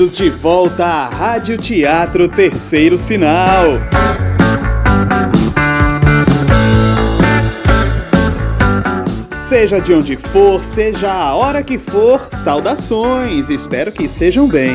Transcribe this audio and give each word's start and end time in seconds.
bem-vindos 0.00 0.16
de 0.16 0.30
volta 0.30 0.86
à 0.86 1.08
Rádio 1.08 1.58
Teatro 1.58 2.26
Terceiro 2.26 2.96
Sinal. 2.96 3.66
Seja 9.36 9.78
de 9.78 9.92
onde 9.92 10.16
for, 10.16 10.64
seja 10.64 11.12
a 11.12 11.34
hora 11.34 11.62
que 11.62 11.76
for, 11.76 12.28
saudações! 12.32 13.50
Espero 13.50 13.92
que 13.92 14.04
estejam 14.04 14.48
bem. 14.48 14.72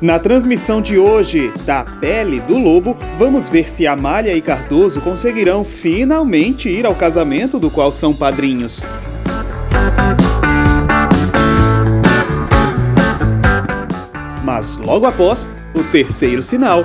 Na 0.00 0.18
transmissão 0.18 0.82
de 0.82 0.98
hoje 0.98 1.52
da 1.64 1.84
Pele 1.84 2.40
do 2.40 2.58
Lobo, 2.58 2.96
vamos 3.16 3.48
ver 3.48 3.68
se 3.68 3.86
Amália 3.86 4.34
e 4.34 4.40
Cardoso 4.40 5.00
conseguirão 5.00 5.64
finalmente 5.64 6.68
ir 6.68 6.84
ao 6.84 6.94
casamento 6.94 7.58
do 7.58 7.70
qual 7.70 7.92
são 7.92 8.12
padrinhos. 8.12 8.82
Mas 14.42 14.76
logo 14.76 15.06
após, 15.06 15.48
o 15.74 15.82
terceiro 15.84 16.42
sinal. 16.42 16.84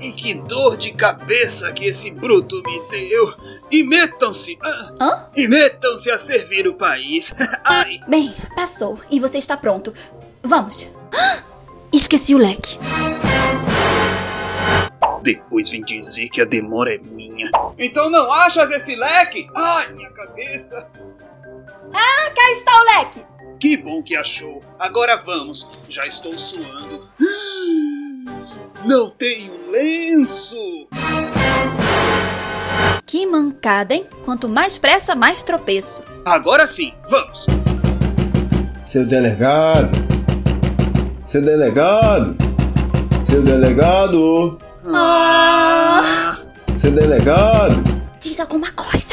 E 0.00 0.12
que 0.12 0.34
dor 0.34 0.76
de 0.76 0.92
cabeça 0.92 1.72
que 1.72 1.86
esse 1.86 2.10
bruto 2.10 2.62
me 2.66 2.80
deu! 2.90 3.34
E 3.70 3.82
metam-se! 3.82 4.58
ah, 4.62 4.94
Hã? 5.00 5.26
E 5.36 5.48
metam-se 5.48 6.10
a 6.10 6.18
servir 6.18 6.66
o 6.68 6.74
país! 6.74 7.32
Ai! 7.64 8.00
Bem, 8.08 8.34
passou 8.54 9.00
e 9.10 9.18
você 9.20 9.38
está 9.38 9.56
pronto. 9.56 9.94
Vamos. 10.42 10.88
Ah! 11.12 11.42
Esqueci 11.92 12.34
o 12.34 12.38
leque. 12.38 12.78
Depois 15.22 15.70
vem 15.70 15.82
dizer 15.82 16.28
que 16.28 16.42
a 16.42 16.44
demora 16.44 16.94
é 16.94 16.98
minha. 16.98 17.50
Então 17.78 18.10
não 18.10 18.30
achas 18.30 18.70
esse 18.72 18.94
leque? 18.96 19.48
Ai, 19.54 19.92
minha 19.92 20.10
cabeça! 20.10 20.86
Ah, 21.92 22.30
cá 22.34 22.50
está 22.50 22.72
o 22.80 22.84
leque. 22.98 23.24
Que 23.58 23.76
bom 23.76 24.02
que 24.02 24.14
achou. 24.16 24.60
Agora 24.78 25.16
vamos. 25.24 25.66
Já 25.88 26.04
estou 26.04 26.36
suando. 26.38 27.08
Não 28.84 29.08
tenho 29.08 29.52
lenço! 29.70 30.56
Que 33.06 33.26
mancada, 33.26 33.94
hein? 33.94 34.06
Quanto 34.24 34.48
mais 34.48 34.76
pressa, 34.76 35.14
mais 35.14 35.42
tropeço. 35.42 36.02
Agora 36.26 36.66
sim, 36.66 36.92
vamos! 37.08 37.46
Seu 38.84 39.06
delegado. 39.06 39.88
Seu 41.24 41.40
delegado. 41.40 42.36
Seu 43.30 43.42
delegado. 43.42 44.58
Ah! 44.86 46.36
Seu 46.76 46.90
delegado. 46.90 47.74
Diz 48.20 48.38
alguma 48.38 48.70
coisa. 48.70 49.03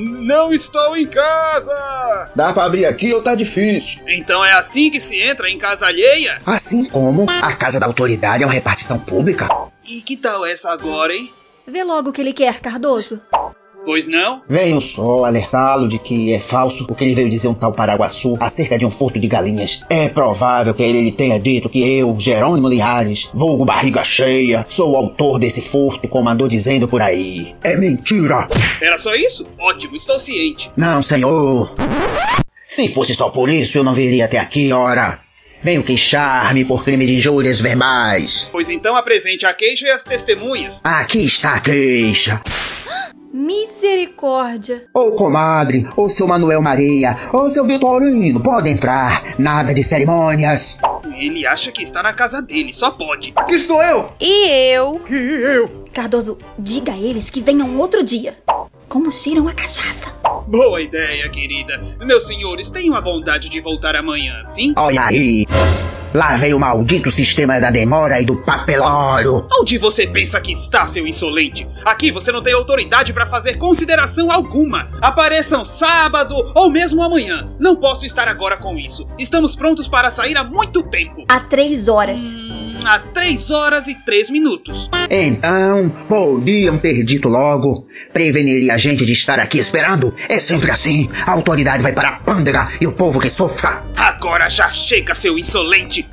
Não 0.00 0.52
estou 0.52 0.96
em 0.96 1.06
casa! 1.06 2.30
Dá 2.34 2.52
pra 2.52 2.64
abrir 2.64 2.86
aqui 2.86 3.12
ou 3.12 3.22
tá 3.22 3.34
difícil? 3.34 4.00
Então 4.08 4.42
é 4.42 4.52
assim 4.52 4.90
que 4.90 5.00
se 5.00 5.20
entra 5.20 5.50
em 5.50 5.58
casa 5.58 5.86
alheia? 5.86 6.40
Assim 6.46 6.88
como 6.88 7.28
a 7.28 7.52
casa 7.54 7.78
da 7.78 7.86
autoridade 7.86 8.42
é 8.42 8.46
uma 8.46 8.52
repartição 8.52 8.98
pública. 8.98 9.48
E 9.86 10.00
que 10.00 10.16
tal 10.16 10.46
essa 10.46 10.70
agora, 10.70 11.14
hein? 11.14 11.30
Vê 11.66 11.84
logo 11.84 12.10
o 12.10 12.12
que 12.12 12.20
ele 12.20 12.32
quer, 12.32 12.60
Cardoso. 12.60 13.20
Pois 13.84 14.08
não? 14.08 14.42
Venho 14.48 14.80
só 14.80 15.24
alertá-lo 15.24 15.88
de 15.88 15.98
que 15.98 16.32
é 16.32 16.38
falso 16.38 16.86
o 16.88 16.94
que 16.94 17.04
ele 17.04 17.14
veio 17.14 17.30
dizer 17.30 17.48
um 17.48 17.54
tal 17.54 17.72
Paraguaçu 17.72 18.36
acerca 18.40 18.78
de 18.78 18.84
um 18.84 18.90
furto 18.90 19.18
de 19.18 19.26
galinhas. 19.26 19.82
É 19.88 20.08
provável 20.08 20.74
que 20.74 20.82
ele 20.82 21.10
tenha 21.12 21.38
dito 21.40 21.68
que 21.68 21.80
eu, 21.98 22.14
Jerônimo 22.18 22.68
Linhares, 22.68 23.30
vulgo 23.32 23.64
barriga 23.64 24.04
cheia, 24.04 24.66
sou 24.68 24.92
o 24.92 24.96
autor 24.96 25.38
desse 25.38 25.60
furto, 25.60 26.08
como 26.08 26.28
andou 26.28 26.48
dizendo 26.48 26.86
por 26.86 27.00
aí. 27.00 27.54
É 27.62 27.76
mentira! 27.76 28.48
Era 28.80 28.98
só 28.98 29.14
isso? 29.14 29.46
Ótimo, 29.58 29.96
estou 29.96 30.20
ciente. 30.20 30.70
Não, 30.76 31.02
senhor. 31.02 31.74
Se 32.68 32.88
fosse 32.88 33.14
só 33.14 33.30
por 33.30 33.48
isso, 33.48 33.78
eu 33.78 33.84
não 33.84 33.94
viria 33.94 34.26
até 34.26 34.38
aqui, 34.38 34.72
ora. 34.72 35.20
Venho 35.62 35.82
queixar-me 35.82 36.64
por 36.64 36.84
crime 36.84 37.06
de 37.06 37.16
injúrias 37.16 37.60
verbais. 37.60 38.48
Pois 38.50 38.70
então 38.70 38.96
apresente 38.96 39.44
a 39.44 39.52
queixa 39.52 39.86
e 39.86 39.90
as 39.90 40.04
testemunhas. 40.04 40.80
Aqui 40.82 41.26
está 41.26 41.56
a 41.56 41.60
queixa. 41.60 42.40
Misericórdia. 43.32 44.82
Ô 44.92 45.12
comadre, 45.12 45.86
ô 45.96 46.08
seu 46.08 46.26
Manuel 46.26 46.60
Maria, 46.60 47.16
ô 47.32 47.48
seu 47.48 47.64
Vitorino, 47.64 48.42
pode 48.42 48.68
entrar. 48.68 49.22
Nada 49.38 49.72
de 49.72 49.84
cerimônias. 49.84 50.78
Ele 51.16 51.46
acha 51.46 51.70
que 51.70 51.82
está 51.82 52.02
na 52.02 52.12
casa 52.12 52.42
dele, 52.42 52.72
só 52.72 52.90
pode. 52.90 53.32
Aqui 53.36 53.54
estou 53.54 53.80
eu. 53.82 54.10
E 54.20 54.74
eu? 54.74 54.98
Que 55.00 55.14
eu. 55.14 55.84
Cardoso, 55.92 56.38
diga 56.58 56.92
a 56.92 56.98
eles 56.98 57.30
que 57.30 57.40
venham 57.40 57.78
outro 57.78 58.02
dia. 58.02 58.34
Como 58.88 59.12
cheiram 59.12 59.46
a 59.46 59.52
cachaça. 59.52 60.12
Boa 60.48 60.80
ideia, 60.82 61.30
querida. 61.30 61.80
Meus 62.00 62.26
senhores, 62.26 62.68
tenham 62.70 62.96
a 62.96 63.00
bondade 63.00 63.48
de 63.48 63.60
voltar 63.60 63.94
amanhã, 63.94 64.42
sim? 64.42 64.74
Olha 64.76 65.04
aí. 65.04 65.46
Lá 66.12 66.34
vem 66.36 66.52
o 66.52 66.58
maldito 66.58 67.08
sistema 67.12 67.60
da 67.60 67.70
demora 67.70 68.20
e 68.20 68.24
do 68.26 68.36
papelório. 68.36 69.46
Onde 69.60 69.78
você 69.78 70.08
pensa 70.08 70.40
que 70.40 70.52
está, 70.52 70.84
seu 70.84 71.06
insolente? 71.06 71.68
Aqui 71.84 72.10
você 72.10 72.32
não 72.32 72.42
tem 72.42 72.52
autoridade 72.52 73.12
para 73.12 73.28
fazer 73.28 73.58
consideração 73.58 74.28
alguma. 74.28 74.88
Apareçam 75.00 75.64
sábado 75.64 76.34
ou 76.54 76.68
mesmo 76.68 77.00
amanhã. 77.00 77.48
Não 77.60 77.76
posso 77.76 78.04
estar 78.04 78.26
agora 78.26 78.56
com 78.56 78.76
isso. 78.76 79.06
Estamos 79.18 79.54
prontos 79.54 79.86
para 79.86 80.10
sair 80.10 80.36
há 80.36 80.42
muito 80.42 80.82
tempo. 80.82 81.24
Há 81.28 81.38
três 81.38 81.86
horas. 81.86 82.34
Há 82.84 82.98
três 82.98 83.50
horas 83.50 83.86
e 83.88 83.94
três 83.94 84.30
minutos. 84.30 84.88
Então, 85.10 85.88
podiam 86.08 86.78
ter 86.78 87.04
dito 87.04 87.28
logo. 87.28 87.86
Preveniria 88.12 88.74
a 88.74 88.78
gente 88.78 89.04
de 89.04 89.12
estar 89.12 89.38
aqui 89.38 89.58
esperando. 89.58 90.14
É 90.28 90.38
sempre 90.38 90.70
assim. 90.70 91.08
A 91.26 91.32
autoridade 91.32 91.82
vai 91.82 91.92
para 91.92 92.08
a 92.08 92.12
pândega 92.20 92.68
e 92.80 92.86
o 92.86 92.92
povo 92.92 93.20
que 93.20 93.28
sofra. 93.30 93.82
Agora 93.96 94.48
já 94.48 94.72
chega, 94.72 95.14
seu 95.14 95.38
insolente. 95.38 96.06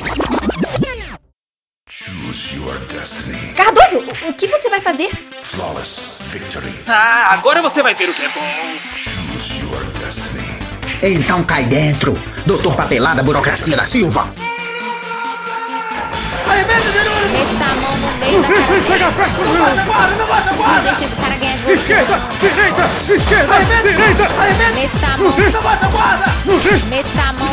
Cardoso, 3.55 3.97
o- 4.27 4.33
que 4.33 4.47
você 4.47 4.69
vai 4.69 4.81
fazer? 4.81 5.09
Flawless 5.43 5.95
victory. 6.31 6.67
Ah, 6.87 7.33
agora 7.33 7.61
você 7.61 7.81
vai 7.81 7.95
ver 7.95 8.09
o 8.09 8.13
que 8.13 8.21
é 8.23 8.29
bom. 8.29 8.41
Choose 9.03 9.59
your 9.61 9.83
destiny. 9.99 11.15
Então 11.19 11.43
cai 11.43 11.65
dentro. 11.65 12.17
Doutor 12.45 12.75
Papelada 12.75 13.23
Burocracia 13.23 13.75
da 13.77 13.85
Silva. 13.85 14.29
Meta 16.47 17.65
a 17.65 17.75
mão 17.75 17.97
no 17.97 18.17
meio 18.19 18.41
da 18.41 18.47
cara 18.47 18.73
ele 18.73 18.83
chegar 18.83 19.11
perto, 19.13 19.41
não. 19.43 19.53
Não 19.53 20.83
deixa 20.83 21.03
esse 21.05 21.15
cara 21.15 21.35
ganhar 21.35 21.57
de 21.57 21.63
você. 21.63 21.73
Esquerda, 21.73 22.21
direita, 22.39 22.89
esquerda, 23.09 23.53
direita. 23.83 24.29
Meta 24.73 25.07
a 25.07 25.17
mão. 25.17 25.29
Não 26.45 26.57
deixa. 26.59 26.85
Meta 26.85 27.21
a 27.21 27.33
mão. 27.33 27.46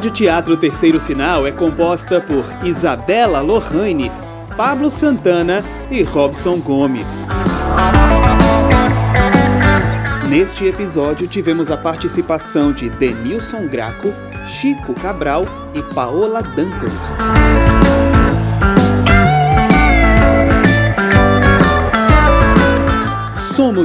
Rádio 0.00 0.12
Teatro 0.12 0.56
Terceiro 0.56 0.98
Sinal 0.98 1.46
é 1.46 1.52
composta 1.52 2.22
por 2.22 2.42
Isabela 2.64 3.42
Lohane, 3.42 4.10
Pablo 4.56 4.90
Santana 4.90 5.62
e 5.90 6.02
Robson 6.02 6.58
Gomes. 6.58 7.22
Neste 10.26 10.64
episódio 10.64 11.28
tivemos 11.28 11.70
a 11.70 11.76
participação 11.76 12.72
de 12.72 12.88
Denilson 12.88 13.66
Graco, 13.66 14.10
Chico 14.46 14.94
Cabral 14.94 15.44
e 15.74 15.82
Paola 15.92 16.42
Duncan. 16.42 18.09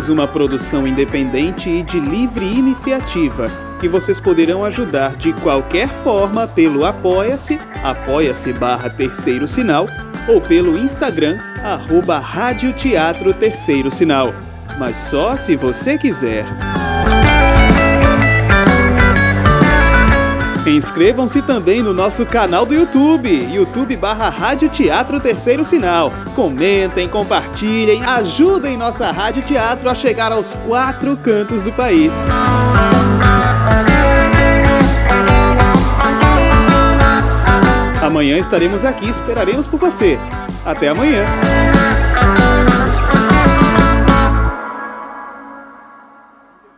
Somos 0.05 0.09
uma 0.09 0.27
produção 0.27 0.85
independente 0.85 1.67
e 1.67 1.81
de 1.81 1.99
livre 1.99 2.45
iniciativa 2.45 3.49
que 3.79 3.89
vocês 3.89 4.19
poderão 4.19 4.63
ajudar 4.63 5.15
de 5.15 5.33
qualquer 5.33 5.87
forma 5.87 6.47
pelo 6.47 6.85
Apoia-se, 6.85 7.59
apoia-se 7.83 8.53
barra 8.53 8.87
terceiro 8.87 9.47
sinal, 9.47 9.87
ou 10.27 10.39
pelo 10.39 10.77
Instagram, 10.77 11.39
arroba 11.63 12.19
Rádio 12.19 12.71
Teatro 12.73 13.33
Terceiro 13.33 13.89
Sinal. 13.89 14.33
Mas 14.77 14.97
só 14.97 15.35
se 15.37 15.55
você 15.55 15.97
quiser. 15.97 16.45
Inscrevam-se 20.65 21.43
também 21.43 21.83
no 21.83 21.93
nosso 21.93 22.25
canal 22.25 22.65
do 22.65 22.73
YouTube, 22.73 23.29
YouTube 23.53 23.95
barra 23.95 24.29
Rádio 24.29 24.67
Teatro 24.67 25.19
Terceiro 25.19 25.63
Sinal. 25.63 26.11
Comentem, 26.33 27.07
compartilhem, 27.07 28.03
ajudem 28.03 28.75
nossa 28.75 29.11
Rádio 29.11 29.43
Teatro 29.43 29.87
a 29.87 29.93
chegar 29.93 30.31
aos 30.31 30.55
quatro 30.65 31.15
cantos 31.17 31.61
do 31.61 31.71
país. 31.71 32.13
Amanhã 38.01 38.37
estaremos 38.37 38.83
aqui, 38.83 39.07
esperaremos 39.07 39.67
por 39.67 39.79
você. 39.79 40.17
Até 40.65 40.87
amanhã. 40.87 41.25